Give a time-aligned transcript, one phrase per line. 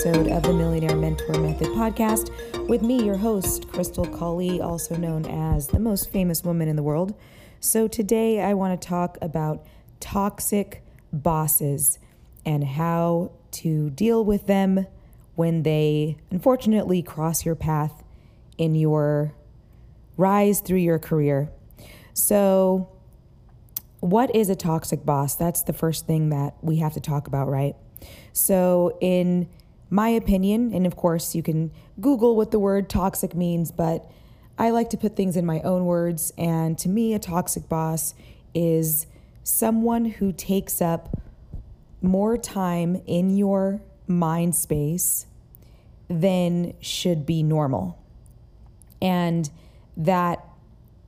[0.00, 2.30] episode of the Millionaire Mentor Method podcast
[2.68, 6.82] with me, your host, Krystal Colley, also known as the most famous woman in the
[6.82, 7.14] world.
[7.60, 9.66] So, today I want to talk about
[10.00, 10.82] toxic
[11.12, 11.98] bosses
[12.46, 14.86] and how to deal with them
[15.34, 18.02] when they unfortunately cross your path
[18.56, 19.34] in your
[20.16, 21.50] rise through your career.
[22.14, 22.88] So,
[23.98, 25.34] what is a toxic boss?
[25.34, 27.76] That's the first thing that we have to talk about, right?
[28.32, 29.46] So, in
[29.90, 34.08] my opinion, and of course, you can Google what the word toxic means, but
[34.56, 36.32] I like to put things in my own words.
[36.38, 38.14] And to me, a toxic boss
[38.54, 39.06] is
[39.42, 41.20] someone who takes up
[42.02, 45.26] more time in your mind space
[46.08, 47.98] than should be normal.
[49.02, 49.50] And
[49.96, 50.44] that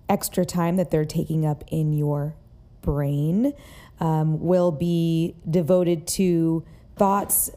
[0.08, 2.34] extra time that they're taking up in your
[2.80, 3.52] brain
[4.00, 6.64] um, will be devoted to
[6.96, 7.50] thoughts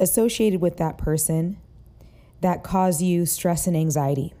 [0.00, 1.58] associated with that person
[2.40, 4.32] that cause you stress and anxiety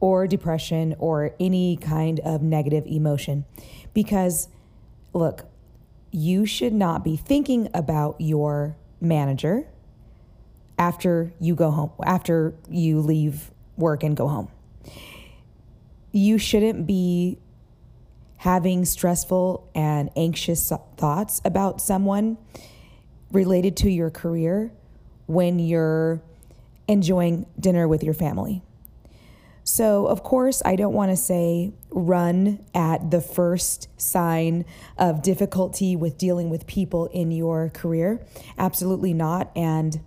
[0.00, 3.44] or depression or any kind of negative emotion.
[3.92, 4.48] Because,
[5.12, 5.46] look,
[6.10, 9.66] you should not be thinking about your manager
[10.78, 14.48] after you go home, after you leave work and go home.
[16.12, 17.38] You shouldn't be
[18.38, 22.36] having stressful and anxious thoughts about someone
[23.32, 24.72] related to your career
[25.26, 26.22] when you're
[26.86, 28.62] enjoying dinner with your family.
[29.66, 34.66] So, of course, I don't want to say run at the first sign
[34.98, 38.20] of difficulty with dealing with people in your career.
[38.58, 39.50] Absolutely not.
[39.56, 40.00] And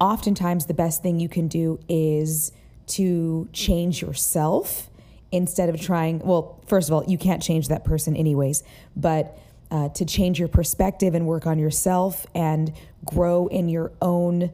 [0.00, 2.50] oftentimes, the best thing you can do is
[2.88, 4.90] to change yourself
[5.30, 6.18] instead of trying.
[6.18, 8.64] Well, first of all, you can't change that person, anyways,
[8.96, 9.38] but
[9.70, 12.72] uh, to change your perspective and work on yourself and
[13.04, 14.50] grow in your own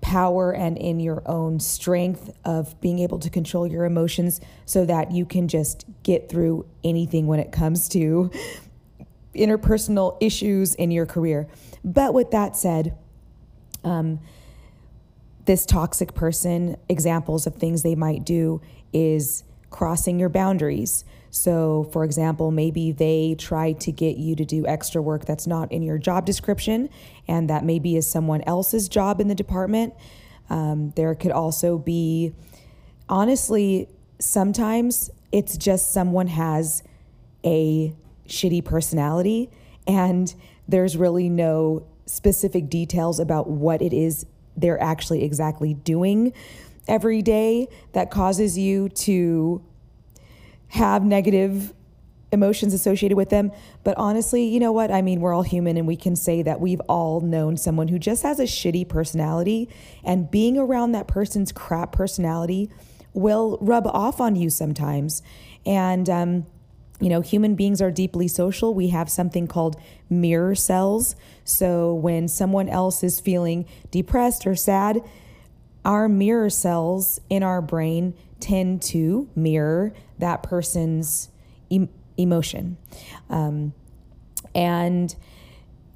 [0.00, 5.12] power and in your own strength of being able to control your emotions so that
[5.12, 8.30] you can just get through anything when it comes to
[9.34, 11.48] interpersonal issues in your career.
[11.84, 12.96] But with that said,
[13.84, 14.20] um,
[15.44, 18.60] this toxic person, examples of things they might do
[18.92, 21.04] is crossing your boundaries.
[21.34, 25.72] So, for example, maybe they try to get you to do extra work that's not
[25.72, 26.90] in your job description,
[27.26, 29.94] and that maybe is someone else's job in the department.
[30.50, 32.34] Um, there could also be,
[33.08, 33.88] honestly,
[34.18, 36.82] sometimes it's just someone has
[37.42, 37.94] a
[38.28, 39.48] shitty personality,
[39.86, 40.34] and
[40.68, 46.34] there's really no specific details about what it is they're actually exactly doing
[46.86, 49.64] every day that causes you to
[50.72, 51.74] have negative
[52.32, 53.52] emotions associated with them.
[53.84, 54.90] But honestly, you know what?
[54.90, 57.98] I mean, we're all human and we can say that we've all known someone who
[57.98, 59.68] just has a shitty personality,
[60.02, 62.70] and being around that person's crap personality
[63.12, 65.22] will rub off on you sometimes.
[65.66, 66.46] And, um,
[67.00, 68.72] you know, human beings are deeply social.
[68.72, 69.76] We have something called
[70.08, 71.14] mirror cells.
[71.44, 75.02] So when someone else is feeling depressed or sad,
[75.84, 81.30] our mirror cells in our brain tend to mirror that person's
[81.70, 82.76] em- emotion.
[83.30, 83.72] Um,
[84.54, 85.14] and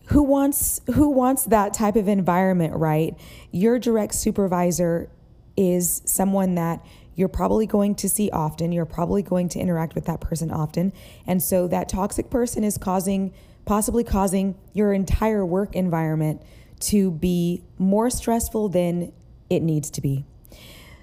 [0.06, 3.18] who wants who wants that type of environment, right?
[3.50, 5.10] Your direct supervisor
[5.56, 6.84] is someone that
[7.14, 8.72] you're probably going to see often.
[8.72, 10.92] You're probably going to interact with that person often.
[11.26, 13.32] And so that toxic person is causing
[13.64, 16.40] possibly causing your entire work environment
[16.78, 19.12] to be more stressful than
[19.50, 20.24] it needs to be.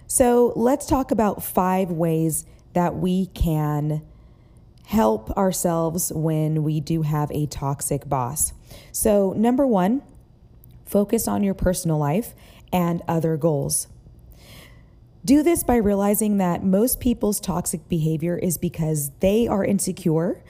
[0.07, 4.03] So let's talk about five ways that we can
[4.85, 8.53] help ourselves when we do have a toxic boss.
[8.91, 10.01] So, number one,
[10.85, 12.33] focus on your personal life
[12.71, 13.87] and other goals.
[15.25, 20.43] Do this by realizing that most people's toxic behavior is because they are insecure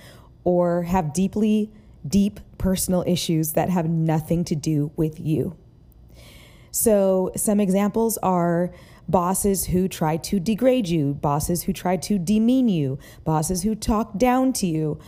[0.44, 1.72] or have deeply,
[2.07, 5.56] deep personal issues that have nothing to do with you.
[6.72, 8.72] So, some examples are
[9.08, 14.18] bosses who try to degrade you, bosses who try to demean you, bosses who talk
[14.18, 15.00] down to you,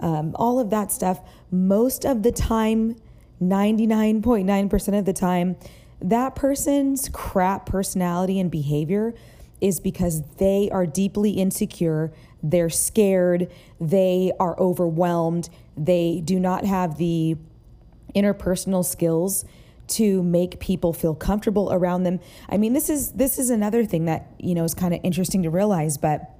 [0.00, 1.20] um, all of that stuff.
[1.50, 2.96] Most of the time,
[3.42, 5.56] 99.9% of the time,
[6.00, 9.14] that person's crap personality and behavior
[9.60, 12.12] is because they are deeply insecure,
[12.42, 17.36] they're scared, they are overwhelmed, they do not have the
[18.14, 19.44] interpersonal skills
[19.86, 22.20] to make people feel comfortable around them.
[22.48, 25.42] I mean, this is this is another thing that, you know, is kind of interesting
[25.42, 26.30] to realize, but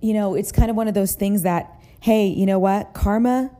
[0.00, 2.94] you know, it's kind of one of those things that hey, you know what?
[2.94, 3.50] Karma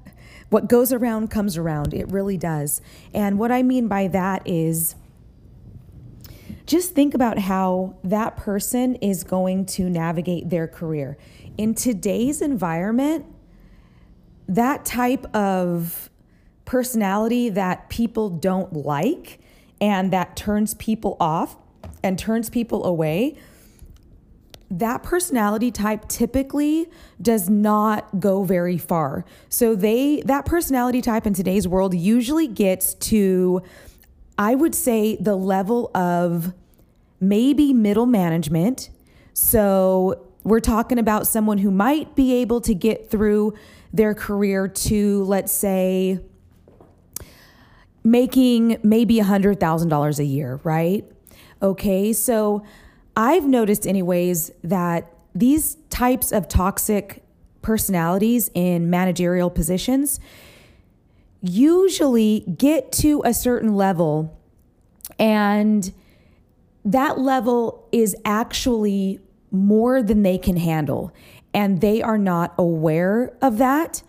[0.51, 1.95] what goes around comes around.
[1.95, 2.83] It really does.
[3.15, 4.97] And what I mean by that is
[6.67, 11.17] just think about how that person is going to navigate their career.
[11.57, 13.27] In today's environment,
[14.49, 16.10] that type of
[16.71, 19.41] personality that people don't like
[19.81, 21.57] and that turns people off
[22.05, 23.37] and turns people away
[24.71, 26.89] that personality type typically
[27.21, 29.25] does not go very far.
[29.49, 33.63] So they that personality type in today's world usually gets to
[34.39, 36.55] I would say the level of
[37.19, 38.91] maybe middle management.
[39.33, 43.55] So we're talking about someone who might be able to get through
[43.93, 46.21] their career to let's say
[48.03, 51.05] making maybe $100,000 a year, right?
[51.63, 52.65] Okay, so
[53.17, 57.23] I've noticed, anyways, that these types of toxic
[57.63, 60.19] personalities in managerial positions
[61.43, 64.37] usually get to a certain level,
[65.19, 65.93] and
[66.85, 69.21] that level is actually
[69.51, 71.13] more than they can handle.
[71.53, 74.03] And they are not aware of that.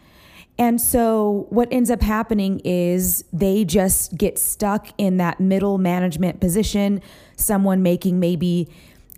[0.61, 6.39] And so what ends up happening is they just get stuck in that middle management
[6.39, 7.01] position,
[7.35, 8.69] someone making maybe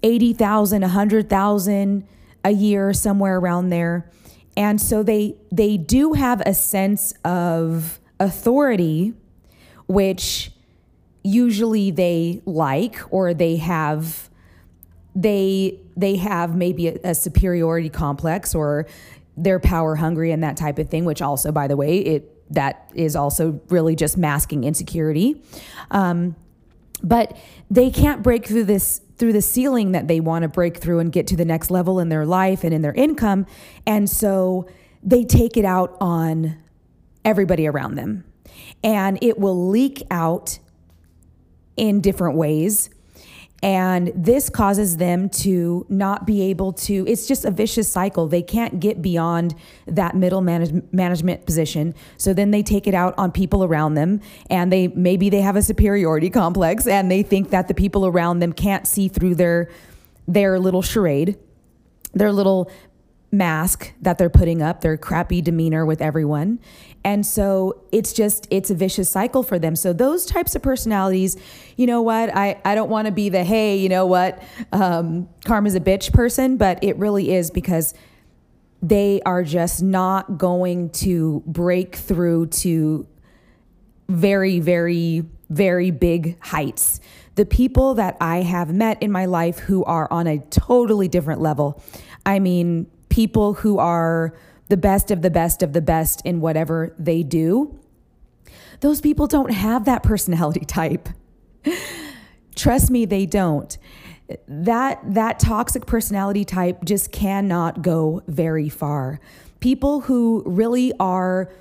[0.04, 2.07] 80,000, 100,000
[2.45, 4.10] a year somewhere around there.
[4.56, 9.13] And so they they do have a sense of authority
[9.88, 10.50] which
[11.25, 14.30] usually they like or they have
[15.13, 18.88] they they have maybe a, a superiority complex or
[19.35, 22.91] they're power hungry and that type of thing which also by the way it that
[22.94, 25.41] is also really just masking insecurity
[25.91, 26.35] um,
[27.03, 27.35] but
[27.69, 31.12] they can't break through this through the ceiling that they want to break through and
[31.12, 33.45] get to the next level in their life and in their income.
[33.85, 34.68] And so
[35.03, 36.57] they take it out on
[37.24, 38.25] everybody around them.
[38.83, 40.59] And it will leak out
[41.77, 42.89] in different ways.
[43.63, 48.27] And this causes them to not be able to, it's just a vicious cycle.
[48.27, 49.56] They can't get beyond
[49.88, 51.95] that middle manage, management position.
[52.18, 54.19] So then they take it out on people around them
[54.50, 58.39] and they maybe they have a superiority complex and they think that the people around
[58.39, 59.69] them can't see through their
[60.27, 61.38] their little charade,
[62.13, 62.69] their little
[63.33, 66.59] mask that they're putting up, their crappy demeanor with everyone.
[67.03, 69.75] And so it's just, it's a vicious cycle for them.
[69.75, 71.35] So those types of personalities,
[71.75, 72.33] you know what?
[72.33, 74.41] I, I don't want to be the, hey, you know what?
[74.71, 77.95] Um, karma's a bitch person, but it really is because
[78.83, 83.07] they are just not going to break through to
[84.09, 87.00] very, very, very big heights.
[87.35, 91.41] The people that I have met in my life who are on a totally different
[91.41, 91.81] level.
[92.25, 94.33] I mean, people who are
[94.69, 97.80] the best of the best of the best in whatever they do,
[98.80, 101.07] those people don't have that personality type.
[102.56, 103.77] Trust me, they don't.
[104.48, 109.19] That that toxic personality type just cannot go very far.
[109.59, 111.51] People who really are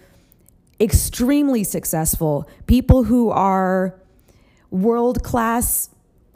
[0.81, 4.01] extremely successful, people who are
[4.71, 5.91] world class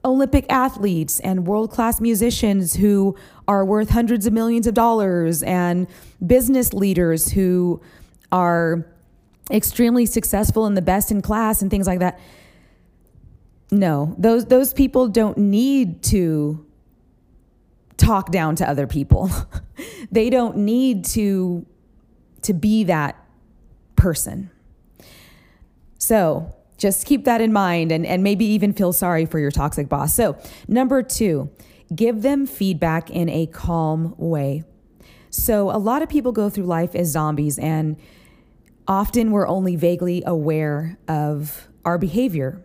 [0.06, 3.16] Olympic athletes and world class musicians who
[3.48, 5.86] are worth hundreds of millions of dollars and
[6.24, 7.80] business leaders who
[8.32, 8.86] are
[9.50, 12.18] extremely successful and the best in class and things like that.
[13.70, 16.64] No, those those people don't need to
[17.96, 19.30] talk down to other people.
[20.10, 21.66] they don't need to
[22.42, 23.16] to be that
[23.96, 24.50] person.
[25.98, 29.88] So, just keep that in mind and, and maybe even feel sorry for your toxic
[29.88, 30.14] boss.
[30.14, 30.36] So,
[30.68, 31.50] number two,
[31.94, 34.64] give them feedback in a calm way.
[35.30, 37.96] So, a lot of people go through life as zombies, and
[38.88, 42.64] often we're only vaguely aware of our behavior.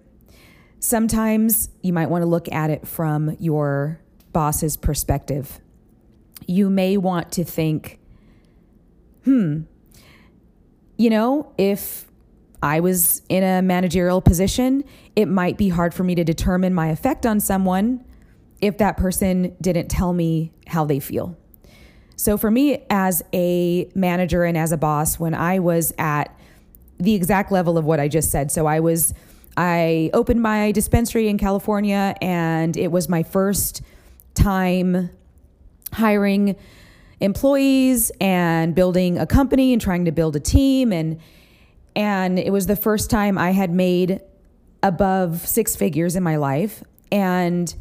[0.80, 4.00] Sometimes you might want to look at it from your
[4.32, 5.60] boss's perspective.
[6.48, 8.00] You may want to think,
[9.26, 9.62] hmm,
[10.98, 12.10] you know, if
[12.64, 14.84] I was in a managerial position,
[15.16, 18.04] it might be hard for me to determine my effect on someone
[18.62, 21.38] if that person didn't tell me how they feel.
[22.16, 26.38] So for me as a manager and as a boss, when I was at
[27.00, 29.14] the exact level of what I just said, so I was
[29.58, 33.82] I opened my dispensary in California and it was my first
[34.34, 35.10] time
[35.92, 36.56] hiring
[37.20, 41.20] employees and building a company and trying to build a team and
[41.96, 44.22] and it was the first time I had made
[44.84, 46.84] above six figures in my life.
[47.12, 47.74] And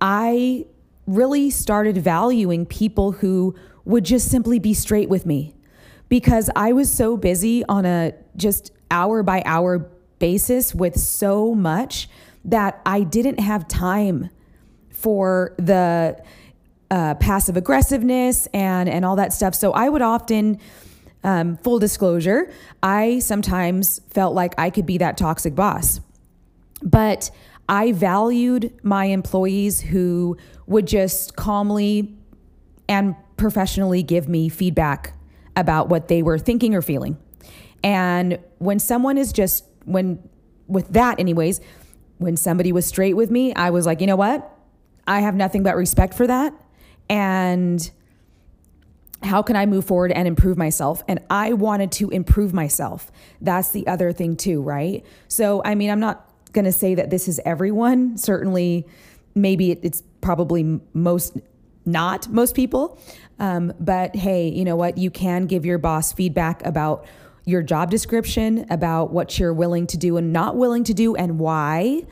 [0.00, 0.66] I
[1.06, 5.54] really started valuing people who would just simply be straight with me,
[6.08, 12.08] because I was so busy on a just hour by hour basis with so much
[12.44, 14.30] that I didn't have time
[14.90, 16.22] for the
[16.90, 19.54] uh, passive aggressiveness and and all that stuff.
[19.54, 20.58] So I would often,
[21.22, 22.50] um, full disclosure,
[22.82, 26.00] I sometimes felt like I could be that toxic boss,
[26.82, 27.30] but
[27.68, 32.16] I valued my employees who would just calmly
[32.88, 35.12] and professionally give me feedback
[35.54, 37.18] about what they were thinking or feeling.
[37.84, 40.26] And when someone is just when
[40.66, 41.60] with that anyways,
[42.18, 44.50] when somebody was straight with me, I was like, "You know what?
[45.06, 46.52] I have nothing but respect for that."
[47.08, 47.90] And
[49.22, 51.02] how can I move forward and improve myself?
[51.08, 53.10] And I wanted to improve myself.
[53.40, 55.04] That's the other thing, too, right?
[55.26, 58.16] So, I mean, I'm not going to say that this is everyone.
[58.18, 58.86] Certainly,
[59.34, 61.36] maybe it's probably most
[61.84, 62.98] not most people.
[63.38, 64.98] Um, but hey, you know what?
[64.98, 67.06] You can give your boss feedback about
[67.44, 71.38] your job description, about what you're willing to do and not willing to do, and
[71.38, 72.02] why.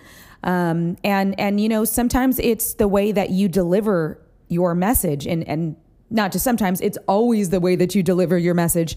[0.42, 5.46] Um, and and you know, sometimes it's the way that you deliver your message, and
[5.46, 5.76] and
[6.08, 6.80] not just sometimes.
[6.80, 8.96] It's always the way that you deliver your message.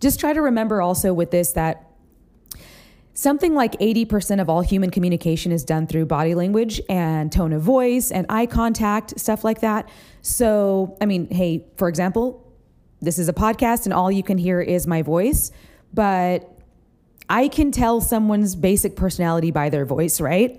[0.00, 1.87] Just try to remember also with this that
[3.18, 7.62] Something like 80% of all human communication is done through body language and tone of
[7.62, 9.88] voice and eye contact, stuff like that.
[10.22, 12.46] So, I mean, hey, for example,
[13.00, 15.50] this is a podcast and all you can hear is my voice,
[15.92, 16.48] but
[17.28, 20.56] I can tell someone's basic personality by their voice, right?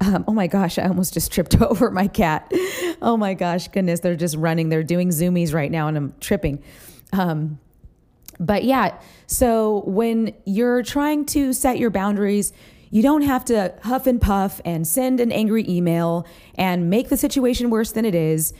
[0.00, 2.50] Um, oh my gosh, I almost just tripped over my cat.
[3.02, 4.70] Oh my gosh, goodness, they're just running.
[4.70, 6.62] They're doing zoomies right now and I'm tripping.
[7.12, 7.58] Um,
[8.40, 12.52] but yeah, so when you're trying to set your boundaries,
[12.90, 17.16] you don't have to huff and puff and send an angry email and make the
[17.16, 18.52] situation worse than it is.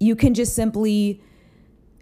[0.00, 1.22] You can just simply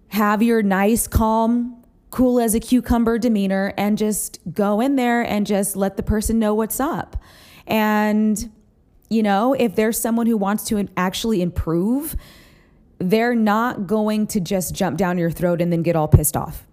[0.08, 5.46] have your nice, calm, cool as a cucumber demeanor and just go in there and
[5.46, 7.16] just let the person know what's up.
[7.66, 8.50] And,
[9.08, 12.14] you know, if there's someone who wants to actually improve,
[12.98, 16.66] they're not going to just jump down your throat and then get all pissed off.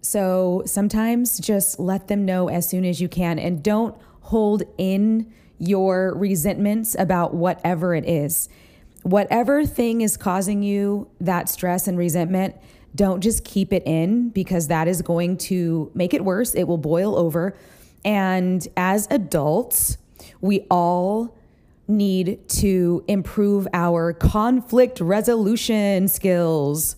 [0.00, 5.32] So sometimes just let them know as soon as you can and don't hold in
[5.58, 8.48] your resentments about whatever it is.
[9.02, 12.54] Whatever thing is causing you that stress and resentment,
[12.94, 16.54] don't just keep it in because that is going to make it worse.
[16.54, 17.56] It will boil over.
[18.04, 19.98] And as adults,
[20.40, 21.36] we all
[21.86, 26.96] need to improve our conflict resolution skills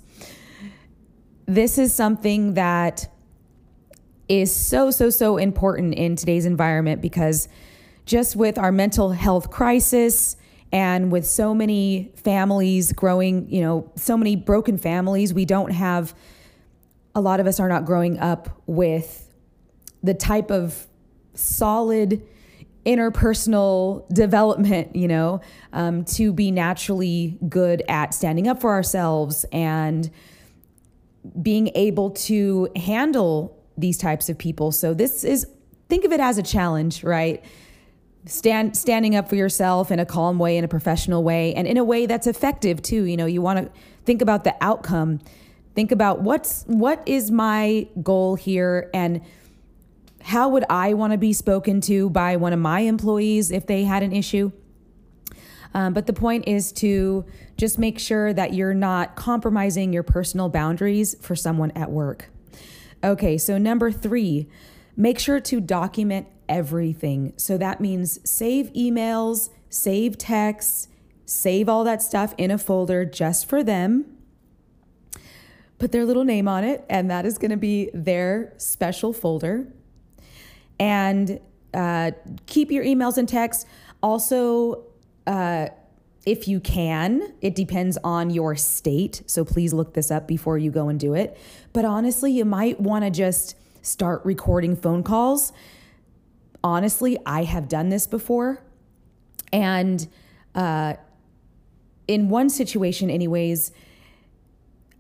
[1.54, 3.08] this is something that
[4.28, 7.48] is so, so, so important in today's environment because
[8.06, 10.36] just with our mental health crisis
[10.72, 16.14] and with so many families growing, you know, so many broken families, we don't have,
[17.14, 19.28] a lot of us are not growing up with
[20.02, 20.86] the type of
[21.34, 22.22] solid
[22.86, 25.40] interpersonal development, you know,
[25.72, 30.10] um, to be naturally good at standing up for ourselves and
[31.40, 34.72] being able to handle these types of people.
[34.72, 35.46] So this is
[35.88, 37.44] think of it as a challenge, right?
[38.26, 41.76] Stand standing up for yourself in a calm way, in a professional way, and in
[41.76, 43.04] a way that's effective too.
[43.04, 45.20] You know, you want to think about the outcome.
[45.74, 49.22] Think about what's what is my goal here and
[50.20, 53.84] how would I want to be spoken to by one of my employees if they
[53.84, 54.52] had an issue?
[55.74, 57.24] Um, but the point is to
[57.56, 62.28] just make sure that you're not compromising your personal boundaries for someone at work.
[63.02, 64.48] Okay, so number three,
[64.96, 67.32] make sure to document everything.
[67.36, 70.88] So that means save emails, save texts,
[71.24, 74.04] save all that stuff in a folder just for them.
[75.78, 79.66] Put their little name on it, and that is going to be their special folder.
[80.78, 81.40] And
[81.74, 82.12] uh,
[82.46, 83.64] keep your emails and texts.
[84.00, 84.84] Also,
[85.26, 85.68] uh,
[86.24, 89.22] if you can, it depends on your state.
[89.26, 91.36] So please look this up before you go and do it.
[91.72, 95.52] But honestly, you might want to just start recording phone calls.
[96.62, 98.62] Honestly, I have done this before.
[99.52, 100.06] And
[100.54, 100.94] uh,
[102.06, 103.72] in one situation, anyways,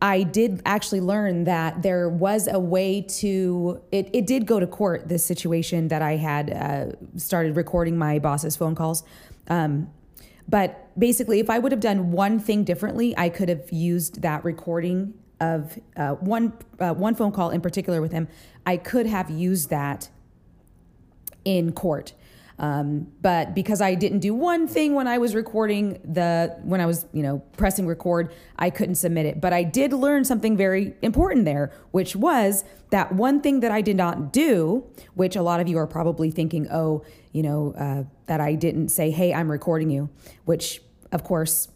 [0.00, 4.66] I did actually learn that there was a way to, it, it did go to
[4.66, 9.04] court, this situation that I had uh, started recording my boss's phone calls.
[9.46, 9.88] Um,
[10.48, 14.44] but basically, if I would have done one thing differently, I could have used that
[14.44, 18.28] recording of uh, one uh, one phone call in particular with him.
[18.64, 20.10] I could have used that
[21.44, 22.12] in court.
[22.58, 26.86] Um, but because I didn't do one thing when I was recording the, when I
[26.86, 29.40] was, you know, pressing record, I couldn't submit it.
[29.40, 33.80] But I did learn something very important there, which was that one thing that I
[33.80, 38.04] did not do, which a lot of you are probably thinking, oh, you know, uh,
[38.26, 40.10] that I didn't say, hey, I'm recording you,
[40.44, 40.80] which
[41.12, 41.68] of course,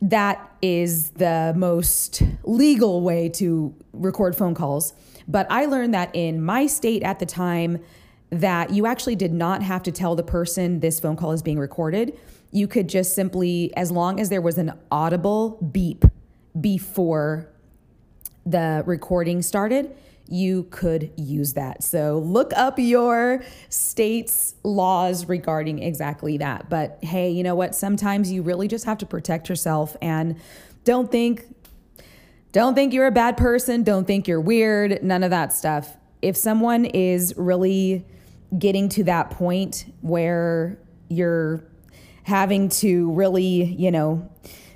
[0.00, 4.92] that is the most legal way to record phone calls.
[5.26, 7.80] But I learned that in my state at the time,
[8.30, 11.58] that you actually did not have to tell the person this phone call is being
[11.58, 12.18] recorded.
[12.50, 16.04] You could just simply, as long as there was an audible beep
[16.60, 17.48] before
[18.44, 19.94] the recording started,
[20.28, 21.82] you could use that.
[21.82, 26.68] So look up your state's laws regarding exactly that.
[26.68, 27.74] But hey, you know what?
[27.74, 30.36] Sometimes you really just have to protect yourself and
[30.84, 31.44] don't think
[32.52, 35.96] don't think you're a bad person, don't think you're weird, none of that stuff.
[36.22, 38.06] If someone is really
[38.56, 40.78] getting to that point where
[41.08, 41.62] you're
[42.24, 44.30] having to really, you know,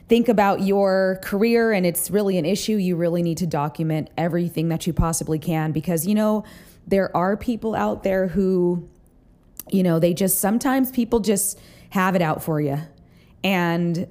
[0.08, 4.68] think about your career and it's really an issue, you really need to document everything
[4.68, 6.44] that you possibly can because, you know,
[6.86, 8.88] there are people out there who,
[9.70, 11.58] you know, they just sometimes people just
[11.90, 12.78] have it out for you
[13.44, 14.06] and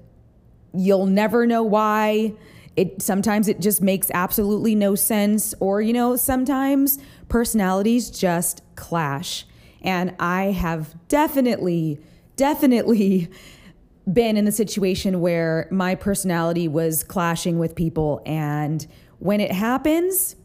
[0.73, 2.33] you'll never know why.
[2.75, 9.45] It sometimes it just makes absolutely no sense or you know, sometimes personalities just clash.
[9.81, 11.99] And I have definitely
[12.35, 13.29] definitely
[14.11, 18.21] been in the situation where my personality was clashing with people.
[18.25, 18.85] And
[19.19, 20.35] when it happens,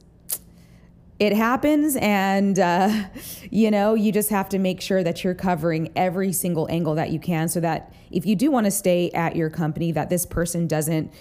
[1.18, 1.96] it happens.
[1.96, 3.04] And, uh,
[3.50, 7.10] you know, you just have to make sure that you're covering every single angle that
[7.10, 10.26] you can so that if you do want to stay at your company, that this
[10.26, 11.12] person doesn't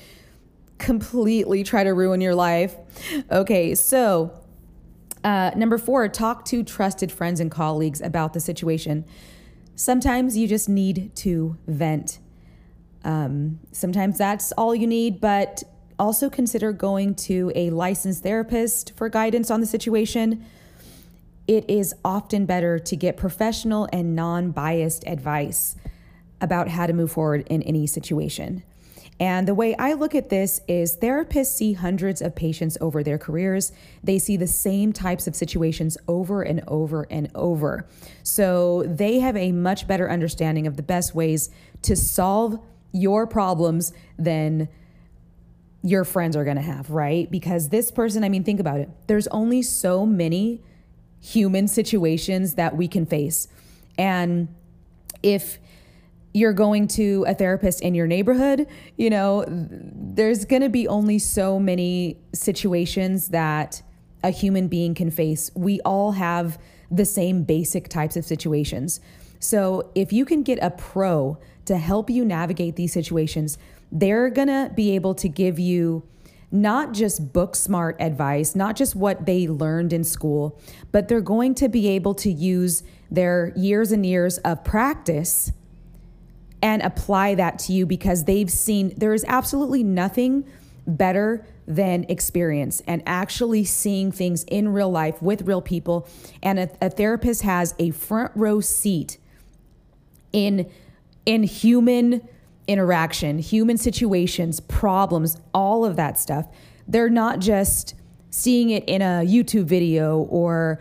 [0.77, 2.75] completely try to ruin your life.
[3.31, 4.44] Okay, so.
[5.25, 9.03] Uh, number four, talk to trusted friends and colleagues about the situation.
[9.75, 12.19] Sometimes you just need to vent.
[13.03, 15.63] Um, sometimes that's all you need, but
[15.97, 20.45] also consider going to a licensed therapist for guidance on the situation.
[21.47, 25.75] It is often better to get professional and non biased advice
[26.39, 28.61] about how to move forward in any situation.
[29.19, 33.17] And the way I look at this is therapists see hundreds of patients over their
[33.17, 33.71] careers.
[34.03, 37.87] They see the same types of situations over and over and over.
[38.23, 41.49] So they have a much better understanding of the best ways
[41.83, 42.59] to solve
[42.91, 44.67] your problems than
[45.81, 47.29] your friends are going to have, right?
[47.29, 48.89] Because this person, I mean, think about it.
[49.07, 50.61] There's only so many
[51.21, 53.47] human situations that we can face.
[53.97, 54.49] And
[55.23, 55.59] if
[56.35, 58.67] you're going to a therapist in your neighborhood,
[58.97, 63.81] you know, there's going to be only so many situations that
[64.23, 65.49] a human being can face.
[65.55, 66.59] We all have
[66.91, 68.99] the same basic types of situations.
[69.39, 73.57] So if you can get a pro to help you navigate these situations.
[73.91, 76.03] They're going to be able to give you
[76.51, 80.59] not just book smart advice, not just what they learned in school,
[80.91, 85.51] but they're going to be able to use their years and years of practice
[86.65, 90.43] and apply that to you because they've seen there is absolutely nothing
[90.87, 96.07] better than experience and actually seeing things in real life with real people.
[96.41, 99.19] And a, a therapist has a front row seat
[100.33, 100.67] in
[101.27, 102.27] in human
[102.67, 106.47] interaction, human situations, problems, all of that stuff.
[106.87, 107.93] They're not just
[108.31, 110.79] seeing it in a YouTube video or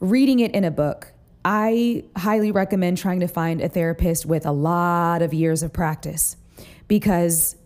[0.00, 1.12] reading it in a book.
[1.44, 6.36] I highly recommend trying to find a therapist with a lot of years of practice
[6.88, 7.56] because,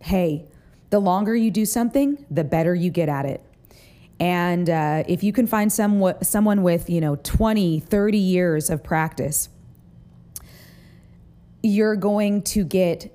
[0.00, 0.46] hey,
[0.90, 3.42] the longer you do something, the better you get at it.
[4.20, 8.84] And uh, if you can find some, someone with, you know, 20, 30 years of
[8.84, 9.48] practice,
[11.62, 13.12] you're going to get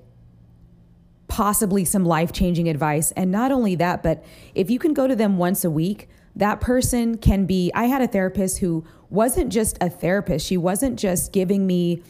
[1.28, 3.12] possibly some life changing advice.
[3.12, 4.24] And not only that, but
[4.54, 7.70] if you can go to them once a week, that person can be.
[7.74, 12.02] I had a therapist who wasn't just a therapist, she wasn't just giving me,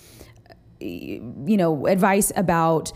[0.80, 2.92] you know, advice about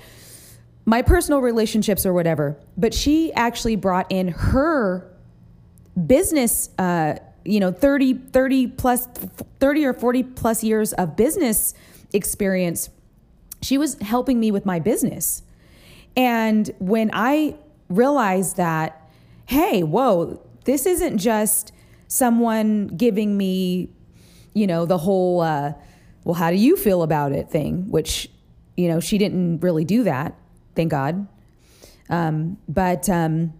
[0.84, 5.10] my personal relationships or whatever, but she actually brought in her
[6.06, 6.70] business.
[6.78, 9.08] Uh, you know 30 30 plus
[9.58, 11.74] 30 or 40 plus years of business
[12.12, 12.88] experience
[13.62, 15.42] she was helping me with my business.
[16.16, 17.56] And when I
[17.88, 19.10] realized that,
[19.46, 21.72] hey, whoa, this isn't just
[22.12, 23.88] someone giving me,
[24.52, 25.72] you know, the whole, uh,
[26.24, 28.28] well, how do you feel about it thing, which,
[28.76, 30.34] you know, she didn't really do that,
[30.76, 31.26] thank God.
[32.10, 33.54] Um, but um,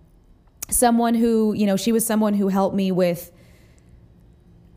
[0.68, 3.32] someone who, you know, she was someone who helped me with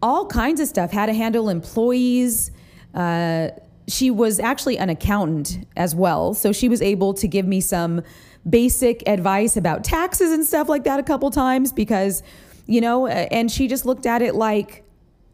[0.01, 2.51] all kinds of stuff, how to handle employees.
[2.93, 3.49] Uh,
[3.89, 6.33] she was actually an accountant as well.
[6.33, 8.03] So she was able to give me some
[8.49, 12.23] basic advice about taxes and stuff like that a couple times because,
[12.65, 14.83] you know, and she just looked at it like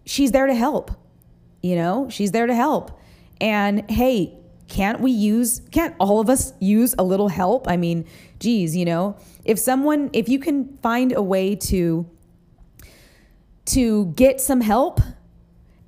[0.05, 0.91] she's there to help.
[1.61, 2.99] You know, she's there to help.
[3.39, 7.67] And hey, can't we use, can't all of us use a little help?
[7.67, 8.05] I mean,
[8.39, 12.09] geez, you know, if someone, if you can find a way to,
[13.65, 14.99] to get some help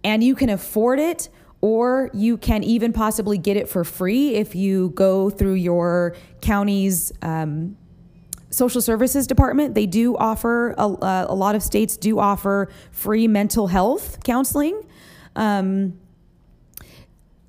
[0.04, 1.30] and you can afford it,
[1.62, 7.14] or you can even possibly get it for free if you go through your county's
[7.22, 7.78] um,
[8.54, 9.76] social services department.
[9.76, 14.82] They do offer, a, a, lot of states do offer free mental health counseling.
[15.36, 16.00] Um,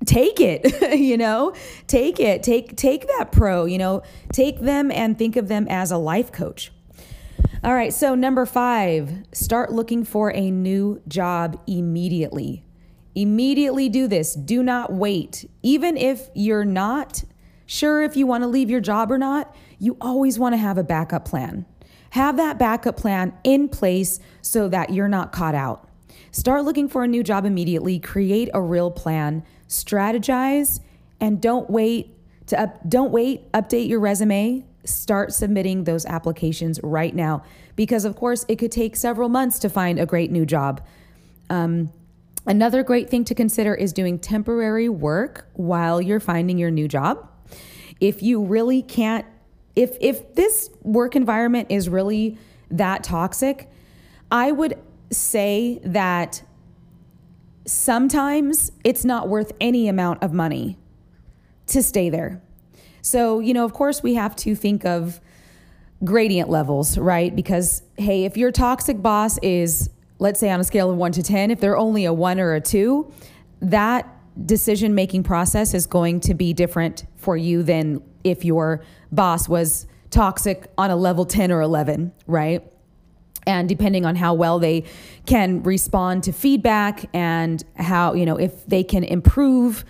[0.05, 1.51] take it you know
[1.87, 5.89] take it take take that pro you know take them and think of them as
[5.89, 6.71] a life coach
[7.63, 12.63] all right so number 5 start looking for a new job immediately
[13.15, 17.23] immediately do this do not wait even if you're not
[17.65, 20.77] sure if you want to leave your job or not you always want to have
[20.77, 21.65] a backup plan.
[22.11, 25.89] Have that backup plan in place so that you're not caught out.
[26.31, 30.79] Start looking for a new job immediately, create a real plan, strategize,
[31.19, 32.11] and don't wait
[32.47, 37.43] to up, don't wait, update your resume, start submitting those applications right now
[37.75, 40.85] because of course it could take several months to find a great new job.
[41.49, 41.91] Um,
[42.45, 47.29] another great thing to consider is doing temporary work while you're finding your new job.
[47.99, 49.25] If you really can't
[49.75, 52.37] if if this work environment is really
[52.71, 53.69] that toxic,
[54.31, 54.79] I would
[55.11, 56.43] say that
[57.65, 60.77] sometimes it's not worth any amount of money
[61.67, 62.41] to stay there.
[63.01, 65.19] So, you know, of course, we have to think of
[66.03, 67.35] gradient levels, right?
[67.35, 71.23] Because, hey, if your toxic boss is, let's say, on a scale of one to
[71.23, 73.11] 10, if they're only a one or a two,
[73.61, 79.47] that decision making process is going to be different for you than if your boss
[79.47, 82.63] was toxic on a level 10 or 11, right?
[83.47, 84.83] and depending on how well they
[85.25, 89.85] can respond to feedback and how you know if they can improve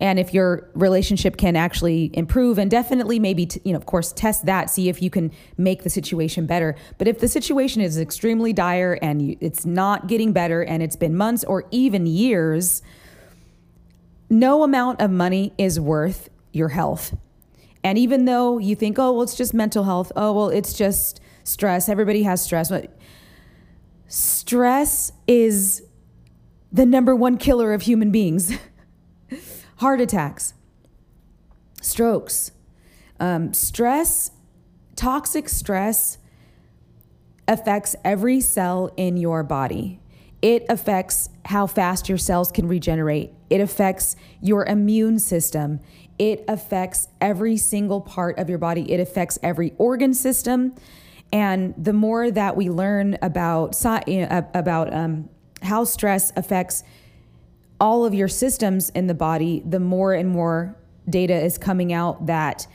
[0.00, 4.12] and if your relationship can actually improve and definitely maybe t- you know of course
[4.12, 7.98] test that see if you can make the situation better but if the situation is
[7.98, 12.82] extremely dire and you, it's not getting better and it's been months or even years
[14.30, 17.16] no amount of money is worth your health
[17.84, 21.20] and even though you think oh well it's just mental health oh well it's just
[21.48, 21.88] stress.
[21.88, 22.68] Everybody has stress.
[22.68, 22.96] But
[24.06, 25.82] stress is
[26.70, 28.52] the number one killer of human beings.
[29.76, 30.54] Heart attacks,
[31.80, 32.52] strokes,
[33.20, 34.32] um, stress,
[34.96, 36.18] toxic stress
[37.46, 40.00] affects every cell in your body.
[40.40, 43.32] It affects how fast your cells can regenerate.
[43.50, 45.80] It affects your immune system.
[46.18, 48.90] It affects every single part of your body.
[48.92, 50.74] It affects every organ system.
[51.32, 55.28] And the more that we learn about about um,
[55.62, 56.84] how stress affects
[57.80, 60.76] all of your systems in the body, the more and more
[61.08, 62.66] data is coming out that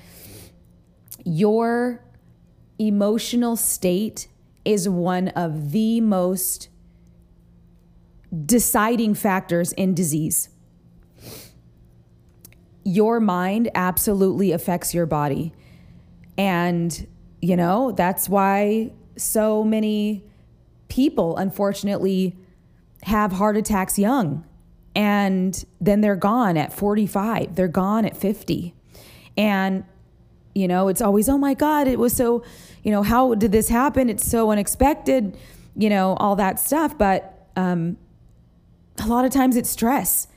[1.25, 2.03] your
[2.79, 4.27] emotional state
[4.65, 6.69] is one of the most
[8.45, 10.49] deciding factors in disease.
[12.83, 15.53] Your mind absolutely affects your body.
[16.37, 17.07] And
[17.43, 20.23] you know, that's why so many
[20.87, 22.37] people, unfortunately,
[23.03, 24.45] have heart attacks young
[24.95, 28.73] and then they're gone at 45, they're gone at 50.
[29.37, 29.83] And,
[30.55, 32.43] you know, it's always, oh my God, it was so,
[32.83, 34.09] you know, how did this happen?
[34.09, 35.35] It's so unexpected,
[35.75, 36.97] you know, all that stuff.
[36.97, 37.97] But um,
[38.99, 40.27] a lot of times it's stress.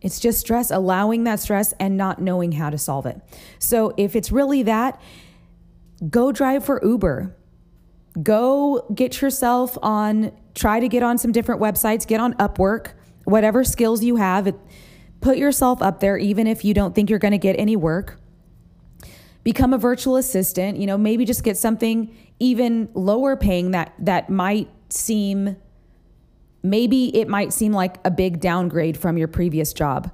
[0.00, 3.20] It's just stress, allowing that stress and not knowing how to solve it.
[3.58, 5.00] So if it's really that,
[6.10, 7.36] go drive for Uber.
[8.22, 12.92] Go get yourself on, try to get on some different websites, get on Upwork,
[13.24, 14.52] whatever skills you have,
[15.20, 18.20] put yourself up there, even if you don't think you're going to get any work.
[19.44, 24.28] Become a virtual assistant, you know, maybe just get something even lower paying that that
[24.28, 25.56] might seem
[26.62, 30.10] maybe it might seem like a big downgrade from your previous job.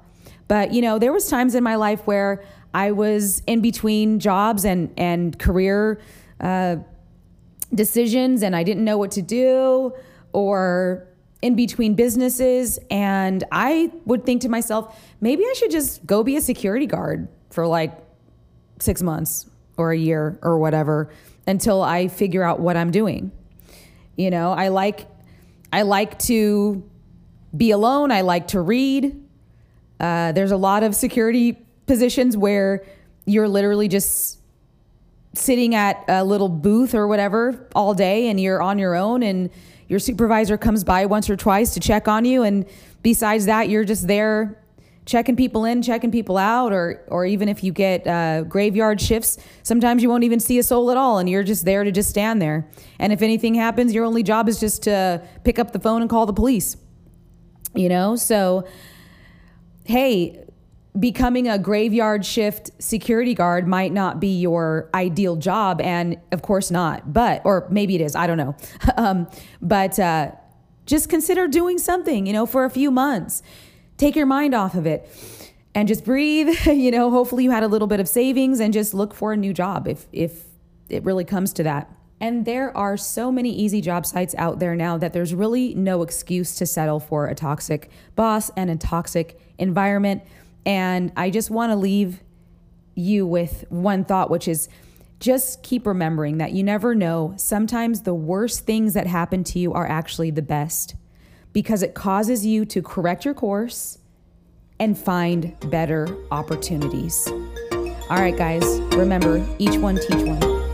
[0.47, 4.65] But, you know, there was times in my life where I was in between jobs
[4.65, 5.99] and and career
[6.39, 6.77] uh,
[7.73, 9.93] decisions, and I didn't know what to do,
[10.33, 11.07] or
[11.41, 16.35] in between businesses, and I would think to myself, maybe I should just go be
[16.35, 17.97] a security guard for like
[18.79, 21.09] six months or a year or whatever
[21.47, 23.31] until I figure out what I'm doing.
[24.15, 25.07] You know, I like
[25.71, 26.83] I like to
[27.55, 28.11] be alone.
[28.11, 29.25] I like to read.
[29.99, 32.83] Uh, there's a lot of security positions where
[33.25, 34.39] you're literally just
[35.33, 39.49] sitting at a little booth or whatever all day and you're on your own and
[39.87, 42.65] your supervisor comes by once or twice to check on you and
[43.03, 44.58] besides that you're just there
[45.09, 49.39] checking people in checking people out or or even if you get uh, graveyard shifts
[49.63, 52.09] sometimes you won't even see a soul at all and you're just there to just
[52.09, 52.69] stand there.
[52.99, 56.09] And if anything happens your only job is just to pick up the phone and
[56.09, 56.77] call the police
[57.73, 58.15] you know?
[58.15, 58.67] So
[59.83, 60.45] hey
[60.99, 66.71] becoming a graveyard shift security guard might not be your ideal job and of course
[66.71, 68.55] not but or maybe it is i don't know.
[68.97, 69.27] Um,
[69.61, 70.31] but uh,
[70.85, 73.41] just consider doing something you know for a few months
[73.99, 75.07] take your mind off of it
[75.75, 76.47] and just breathe.
[76.65, 79.37] You know hopefully you had a little bit of savings and just look for a
[79.37, 80.45] new job if if
[80.89, 81.91] it really comes to that.
[82.21, 86.01] And there are so many easy job sites out there now that there's really no
[86.01, 90.23] excuse to settle for a toxic boss and a toxic environment.
[90.65, 92.21] And I just want to leave
[92.95, 94.67] you with one thought, which is
[95.19, 97.33] just keep remembering that you never know.
[97.37, 100.95] Sometimes the worst things that happen to you are actually the best
[101.53, 103.97] because it causes you to correct your course
[104.79, 107.27] and find better opportunities.
[108.09, 108.63] All right, guys,
[108.95, 110.68] remember each one teach one.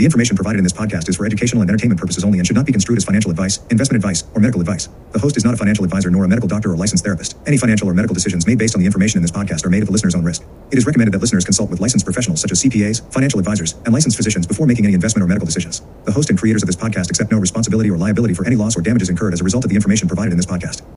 [0.00, 2.56] The information provided in this podcast is for educational and entertainment purposes only and should
[2.56, 4.88] not be construed as financial advice, investment advice, or medical advice.
[5.12, 7.36] The host is not a financial advisor nor a medical doctor or licensed therapist.
[7.46, 9.82] Any financial or medical decisions made based on the information in this podcast are made
[9.82, 10.42] at the listener's own risk.
[10.70, 13.92] It is recommended that listeners consult with licensed professionals such as CPAs, financial advisors, and
[13.92, 15.82] licensed physicians before making any investment or medical decisions.
[16.06, 18.78] The host and creators of this podcast accept no responsibility or liability for any loss
[18.78, 20.80] or damages incurred as a result of the information provided in this podcast.